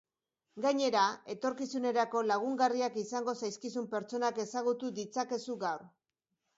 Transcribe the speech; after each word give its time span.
Gainera, 0.65 1.03
etorkizunerako 1.33 2.25
lagungarriak 2.31 2.99
izango 3.05 3.37
zaizkizun 3.45 3.89
pertsonak 3.95 4.45
ezagutu 4.49 4.95
ditzakezu 5.01 5.63
gaur. 5.67 5.91